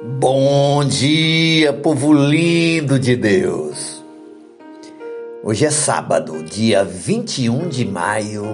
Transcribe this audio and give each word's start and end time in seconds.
Bom 0.00 0.84
dia, 0.84 1.72
povo 1.72 2.12
lindo 2.12 3.00
de 3.00 3.16
Deus. 3.16 4.00
Hoje 5.42 5.66
é 5.66 5.72
sábado, 5.72 6.40
dia 6.44 6.84
21 6.84 7.68
de 7.68 7.84
maio 7.84 8.44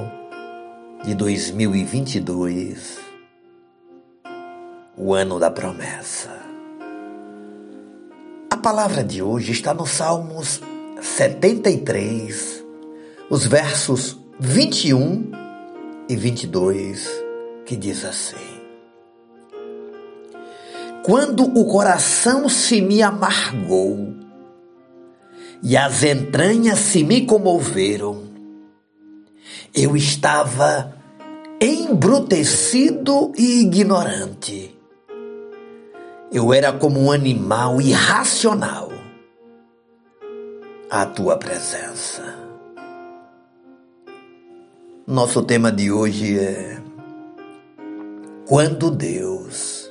de 1.04 1.14
2022, 1.14 2.98
o 4.96 5.12
ano 5.12 5.38
da 5.38 5.50
promessa. 5.50 6.30
A 8.50 8.56
palavra 8.56 9.04
de 9.04 9.20
hoje 9.20 9.52
está 9.52 9.74
no 9.74 9.86
Salmos 9.86 10.62
73, 11.02 12.64
os 13.28 13.46
versos 13.46 14.18
21 14.40 15.30
e 16.08 16.16
22, 16.16 17.06
que 17.66 17.76
diz 17.76 18.02
assim: 18.02 18.53
quando 21.04 21.44
o 21.44 21.66
coração 21.66 22.48
se 22.48 22.80
me 22.80 23.02
amargou 23.02 24.14
e 25.62 25.76
as 25.76 26.02
entranhas 26.02 26.78
se 26.78 27.04
me 27.04 27.26
comoveram, 27.26 28.22
eu 29.74 29.94
estava 29.94 30.94
embrutecido 31.60 33.32
e 33.36 33.60
ignorante. 33.60 34.74
Eu 36.32 36.54
era 36.54 36.72
como 36.72 36.98
um 36.98 37.12
animal 37.12 37.82
irracional 37.82 38.90
à 40.88 41.04
tua 41.04 41.36
presença. 41.36 42.34
Nosso 45.06 45.42
tema 45.42 45.70
de 45.70 45.92
hoje 45.92 46.38
é 46.38 46.82
quando 48.46 48.90
Deus 48.90 49.83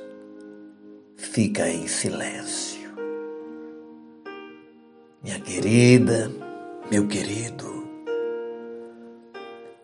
fica 1.34 1.68
em 1.68 1.88
silêncio. 1.88 2.94
Minha 5.20 5.40
querida, 5.40 6.30
meu 6.88 7.08
querido, 7.08 7.88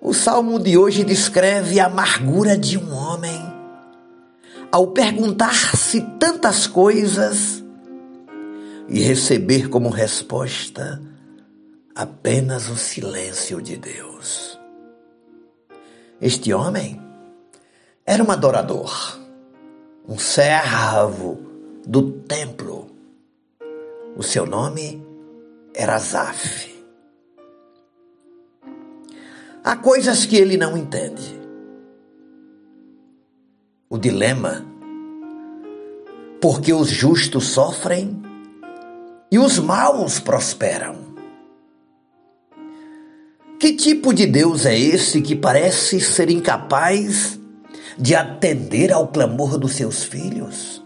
o 0.01 0.15
salmo 0.15 0.61
de 0.61 0.78
hoje 0.78 1.03
descreve 1.03 1.81
a 1.81 1.87
amargura 1.87 2.56
de 2.56 2.78
um 2.78 2.95
homem 2.95 3.43
ao 4.71 4.93
perguntar-se 4.93 6.01
tantas 6.21 6.69
coisas 6.69 7.65
e 8.89 9.01
receber 9.01 9.69
como 9.69 9.89
resposta 9.89 11.03
apenas 11.97 12.69
o 12.69 12.77
silêncio 12.77 13.61
de 13.61 13.77
Deus. 13.77 14.56
Este 16.21 16.55
homem 16.55 17.03
era 18.06 18.23
um 18.23 18.31
adorador 18.31 19.19
um 20.11 20.19
servo 20.19 21.39
do 21.86 22.11
templo. 22.22 22.91
O 24.16 24.25
seu 24.25 24.44
nome 24.44 25.00
era 25.72 25.97
Zaf. 26.00 26.69
Há 29.62 29.77
coisas 29.77 30.27
que 30.27 30.36
ele 30.36 30.56
não 30.56 30.77
entende. 30.77 31.38
O 33.88 33.97
dilema, 33.97 34.66
porque 36.41 36.72
os 36.72 36.88
justos 36.88 37.47
sofrem 37.47 38.20
e 39.31 39.38
os 39.38 39.61
maus 39.61 40.19
prosperam. 40.19 40.98
Que 43.61 43.75
tipo 43.75 44.12
de 44.12 44.27
Deus 44.27 44.66
é 44.66 44.77
esse 44.77 45.22
que 45.22 45.36
parece 45.36 46.00
ser 46.00 46.31
incapaz 46.31 47.40
de 47.99 48.15
atender 48.15 48.93
ao 48.93 49.09
clamor 49.09 49.59
dos 49.59 49.73
seus 49.73 50.05
filhos. 50.05 50.85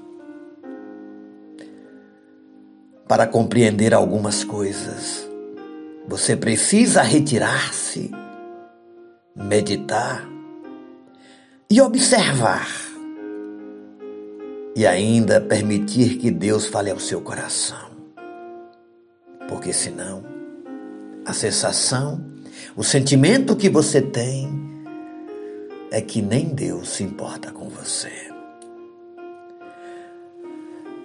Para 3.06 3.26
compreender 3.26 3.92
algumas 3.92 4.42
coisas, 4.42 5.28
você 6.06 6.36
precisa 6.36 7.02
retirar-se, 7.02 8.10
meditar 9.36 10.28
e 11.70 11.80
observar. 11.80 12.68
E 14.76 14.86
ainda 14.86 15.40
permitir 15.40 16.16
que 16.16 16.30
Deus 16.30 16.66
fale 16.66 16.90
ao 16.90 16.98
seu 16.98 17.20
coração. 17.20 17.90
Porque 19.48 19.72
senão, 19.72 20.24
a 21.24 21.32
sensação, 21.32 22.24
o 22.74 22.82
sentimento 22.82 23.54
que 23.54 23.68
você 23.68 24.00
tem 24.02 24.63
é 25.94 26.00
que 26.00 26.20
nem 26.20 26.46
Deus 26.46 26.88
se 26.88 27.04
importa 27.04 27.52
com 27.52 27.68
você. 27.68 28.10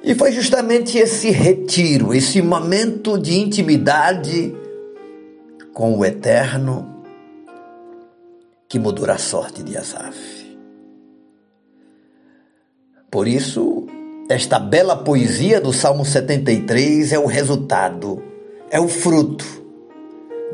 E 0.04 0.16
foi 0.16 0.32
justamente 0.32 0.98
esse 0.98 1.30
retiro, 1.30 2.12
esse 2.12 2.42
momento 2.42 3.16
de 3.16 3.38
intimidade 3.38 4.52
com 5.76 5.96
o 5.96 6.04
Eterno 6.04 7.04
que 8.68 8.80
mudou 8.80 9.08
a 9.12 9.18
sorte 9.20 9.62
de 9.62 9.78
Asaf. 9.78 10.18
Por 13.12 13.28
isso, 13.28 13.86
esta 14.28 14.58
bela 14.58 14.96
poesia 14.96 15.62
do 15.62 15.72
Salmo 15.72 16.04
73 16.04 17.14
é 17.14 17.20
o 17.20 17.28
resultado, 17.28 18.24
é 18.72 18.80
o 18.80 18.88
fruto 18.88 19.46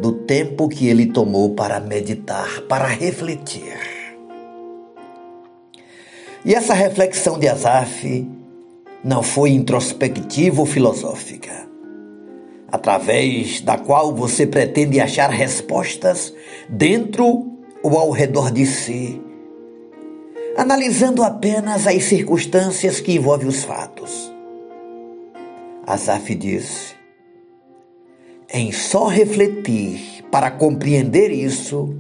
do 0.02 0.12
tempo 0.12 0.68
que 0.68 0.90
ele 0.90 1.06
tomou 1.06 1.56
para 1.56 1.80
meditar, 1.80 2.64
para 2.64 2.86
refletir. 2.86 3.95
E 6.46 6.54
essa 6.54 6.76
reflexão 6.76 7.40
de 7.40 7.48
Asaf 7.48 8.30
não 9.04 9.24
foi 9.24 9.50
introspectiva 9.50 10.62
ou 10.62 10.68
filosófica, 10.68 11.68
através 12.72 13.62
da 13.62 13.80
qual 13.80 14.14
você 14.14 14.46
pretende 14.46 15.00
achar 15.00 15.32
respostas 15.32 16.32
dentro 16.70 17.52
ou 17.82 17.98
ao 17.98 18.12
redor 18.12 18.52
de 18.52 18.64
si, 18.64 19.20
analisando 20.56 21.24
apenas 21.24 21.88
as 21.88 22.04
circunstâncias 22.04 23.00
que 23.00 23.14
envolvem 23.14 23.48
os 23.48 23.64
fatos. 23.64 24.32
Asaf 25.88 26.36
disse: 26.36 26.94
em 28.54 28.72
só 28.72 29.08
refletir 29.08 30.24
para 30.30 30.52
compreender 30.52 31.32
isso, 31.32 31.96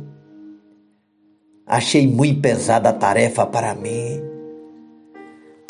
achei 1.66 2.06
muito 2.06 2.42
pesada 2.42 2.90
a 2.90 2.94
tarefa 2.94 3.44
para 3.44 3.74
mim 3.74 4.35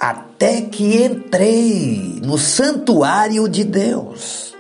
até 0.09 0.61
que 0.61 1.03
entrei 1.03 2.21
no 2.23 2.38
santuário 2.38 3.49
de 3.49 3.63
Deus. 3.63 4.55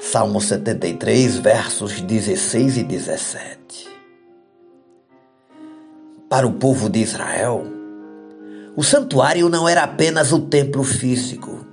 Salmo 0.00 0.40
73, 0.40 1.36
versos 1.36 2.00
16 2.00 2.78
e 2.78 2.82
17. 2.82 3.88
Para 6.30 6.46
o 6.46 6.54
povo 6.54 6.88
de 6.88 7.00
Israel, 7.00 7.64
o 8.74 8.82
santuário 8.82 9.50
não 9.50 9.68
era 9.68 9.82
apenas 9.82 10.32
o 10.32 10.40
templo 10.40 10.82
físico, 10.82 11.66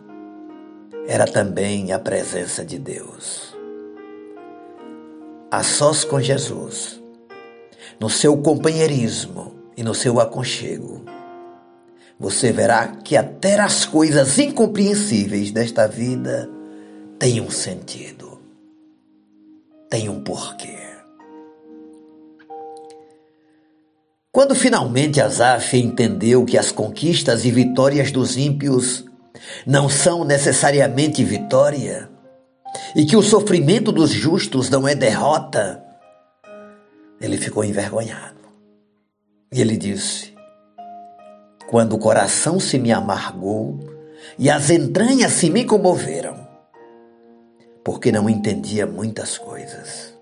era 1.07 1.25
também 1.25 1.93
a 1.93 1.99
presença 1.99 2.65
de 2.65 2.77
Deus. 2.77 3.55
A 5.49 5.63
sós 5.63 6.03
com 6.03 6.19
Jesus, 6.19 7.01
no 7.97 8.09
seu 8.09 8.35
companheirismo 8.35 9.53
e 9.77 9.83
no 9.83 9.93
seu 9.93 10.19
aconchego 10.19 11.12
você 12.19 12.51
verá 12.51 12.88
que 12.88 13.18
até 13.18 13.59
as 13.59 13.85
coisas 13.85 14.38
incompreensíveis 14.38 15.51
desta 15.51 15.88
vida 15.88 16.50
têm 17.19 17.41
um 17.41 17.50
sentido, 17.50 18.40
têm 19.90 20.09
um 20.09 20.22
porquê. 20.22 20.78
Quando 24.31 24.56
finalmente 24.56 25.22
Asaf 25.22 25.78
entendeu 25.78 26.43
que 26.43 26.58
as 26.58 26.72
conquistas 26.72 27.46
e 27.46 27.52
vitórias 27.52 28.11
dos 28.11 28.35
ímpios 28.35 29.05
não 29.66 29.87
são 29.87 30.23
necessariamente 30.23 31.23
vitória, 31.23 32.09
e 32.96 33.05
que 33.05 33.16
o 33.16 33.22
sofrimento 33.22 33.91
dos 33.91 34.09
justos 34.09 34.70
não 34.70 34.87
é 34.87 34.96
derrota, 34.96 35.84
ele 37.22 37.37
ficou 37.37 37.64
envergonhado. 37.64 38.41
E 39.52 39.61
ele 39.61 39.78
disse: 39.78 40.33
quando 41.67 41.93
o 41.93 41.99
coração 41.99 42.59
se 42.59 42.77
me 42.77 42.91
amargou 42.91 43.79
e 44.37 44.49
as 44.49 44.69
entranhas 44.69 45.33
se 45.33 45.49
me 45.49 45.65
comoveram, 45.65 46.47
porque 47.83 48.11
não 48.11 48.29
entendia 48.29 48.85
muitas 48.85 49.37
coisas. 49.37 50.13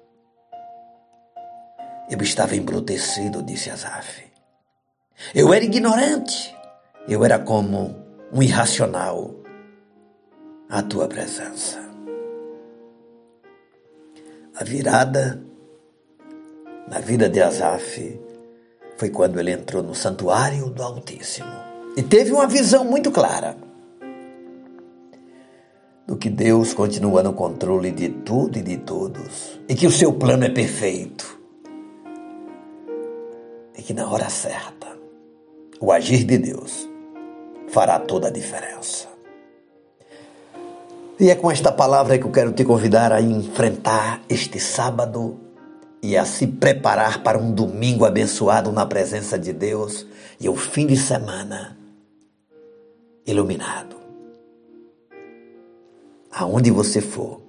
Eu 2.09 2.21
estava 2.21 2.55
embrutecido, 2.55 3.41
disse 3.41 3.69
Asaf. 3.69 4.23
Eu 5.33 5.53
era 5.53 5.63
ignorante, 5.63 6.55
eu 7.07 7.23
era 7.23 7.39
como 7.39 7.95
um 8.33 8.41
irracional 8.41 9.35
à 10.69 10.81
tua 10.81 11.07
presença. 11.07 11.79
A 14.55 14.63
virada 14.63 15.41
na 16.87 16.99
vida 16.99 17.29
de 17.29 17.41
Asaf 17.41 18.19
foi 19.01 19.09
quando 19.09 19.39
ele 19.39 19.49
entrou 19.49 19.81
no 19.81 19.95
santuário 19.95 20.69
do 20.69 20.83
Altíssimo 20.83 21.49
e 21.97 22.03
teve 22.03 22.31
uma 22.31 22.45
visão 22.45 22.85
muito 22.85 23.09
clara 23.09 23.57
do 26.05 26.15
que 26.15 26.29
Deus 26.29 26.71
continua 26.75 27.23
no 27.23 27.33
controle 27.33 27.89
de 27.89 28.09
tudo 28.09 28.59
e 28.59 28.61
de 28.61 28.77
todos 28.77 29.59
e 29.67 29.73
que 29.73 29.87
o 29.87 29.91
seu 29.91 30.13
plano 30.13 30.43
é 30.43 30.49
perfeito 30.49 31.39
e 33.75 33.81
que 33.81 33.91
na 33.91 34.07
hora 34.07 34.29
certa 34.29 34.95
o 35.79 35.91
agir 35.91 36.23
de 36.23 36.37
Deus 36.37 36.87
fará 37.69 37.97
toda 37.97 38.27
a 38.27 38.31
diferença. 38.31 39.07
E 41.19 41.31
é 41.31 41.33
com 41.33 41.49
esta 41.49 41.71
palavra 41.71 42.19
que 42.19 42.25
eu 42.25 42.31
quero 42.31 42.51
te 42.53 42.63
convidar 42.63 43.11
a 43.11 43.19
enfrentar 43.19 44.21
este 44.29 44.59
sábado 44.59 45.39
e 46.01 46.17
a 46.17 46.25
se 46.25 46.47
preparar 46.47 47.23
para 47.23 47.37
um 47.37 47.53
domingo 47.53 48.05
abençoado 48.05 48.71
na 48.71 48.85
presença 48.85 49.37
de 49.37 49.53
Deus 49.53 50.05
e 50.39 50.49
o 50.49 50.55
fim 50.55 50.87
de 50.87 50.97
semana 50.97 51.77
iluminado. 53.25 53.95
Aonde 56.31 56.71
você 56.71 57.01
for 57.01 57.41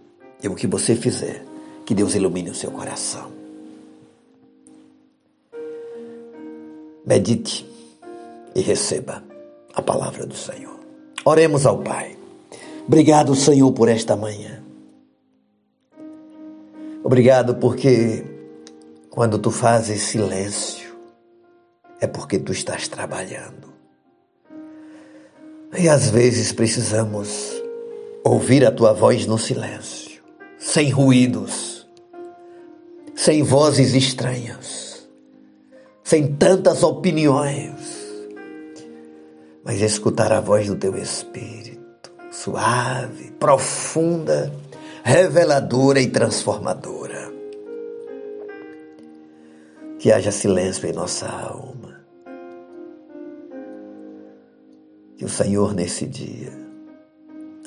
e 0.42 0.48
o 0.48 0.54
que 0.54 0.66
você 0.66 0.94
fizer, 0.94 1.44
que 1.86 1.94
Deus 1.94 2.14
ilumine 2.14 2.50
o 2.50 2.54
seu 2.54 2.70
coração. 2.70 3.30
Medite 7.06 7.66
e 8.54 8.60
receba 8.60 9.24
a 9.74 9.80
palavra 9.80 10.26
do 10.26 10.34
Senhor. 10.34 10.78
Oremos 11.24 11.64
ao 11.64 11.78
Pai. 11.78 12.16
Obrigado, 12.86 13.34
Senhor, 13.34 13.72
por 13.72 13.88
esta 13.88 14.14
manhã. 14.14 14.62
Obrigado 17.02 17.56
porque 17.56 18.24
quando 19.12 19.38
tu 19.38 19.50
fazes 19.50 20.00
silêncio, 20.00 20.96
é 22.00 22.06
porque 22.06 22.38
tu 22.38 22.50
estás 22.50 22.88
trabalhando. 22.88 23.70
E 25.78 25.86
às 25.86 26.08
vezes 26.08 26.50
precisamos 26.50 27.62
ouvir 28.24 28.66
a 28.66 28.72
tua 28.72 28.94
voz 28.94 29.26
no 29.26 29.38
silêncio, 29.38 30.22
sem 30.58 30.88
ruídos, 30.88 31.86
sem 33.14 33.42
vozes 33.42 33.92
estranhas, 33.94 35.06
sem 36.02 36.34
tantas 36.34 36.82
opiniões 36.82 38.02
mas 39.64 39.80
escutar 39.80 40.32
a 40.32 40.40
voz 40.40 40.66
do 40.66 40.74
teu 40.74 40.96
Espírito, 40.96 42.10
suave, 42.30 43.30
profunda, 43.38 44.52
reveladora 45.04 46.00
e 46.00 46.08
transformadora. 46.08 47.21
Que 50.02 50.10
haja 50.10 50.32
silêncio 50.32 50.88
em 50.88 50.92
nossa 50.92 51.28
alma. 51.28 52.00
Que 55.16 55.24
o 55.24 55.28
Senhor, 55.28 55.72
nesse 55.72 56.08
dia, 56.08 56.50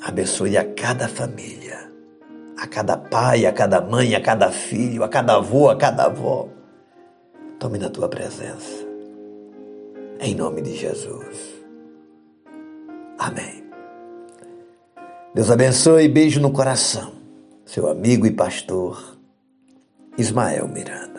abençoe 0.02 0.58
a 0.58 0.74
cada 0.74 1.08
família, 1.08 1.90
a 2.58 2.66
cada 2.66 2.94
pai, 2.94 3.46
a 3.46 3.52
cada 3.54 3.80
mãe, 3.80 4.14
a 4.14 4.20
cada 4.20 4.50
filho, 4.50 5.02
a 5.02 5.08
cada 5.08 5.36
avô, 5.36 5.70
a 5.70 5.76
cada 5.78 6.04
avó. 6.04 6.46
Tome 7.58 7.78
na 7.78 7.88
tua 7.88 8.06
presença. 8.06 8.84
Em 10.20 10.34
nome 10.34 10.60
de 10.60 10.76
Jesus. 10.76 11.64
Amém. 13.18 13.64
Deus 15.34 15.50
abençoe 15.50 16.04
e 16.04 16.08
beijo 16.08 16.38
no 16.38 16.52
coração. 16.52 17.14
Seu 17.64 17.88
amigo 17.88 18.26
e 18.26 18.30
pastor 18.30 19.16
Ismael 20.18 20.68
Miranda. 20.68 21.15